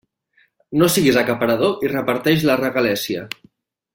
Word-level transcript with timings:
No 0.81 0.87
siguis 0.93 1.19
acaparador 1.23 1.85
i 1.87 1.93
reparteix 1.93 2.47
la 2.51 2.57
regalèssia. 2.65 3.29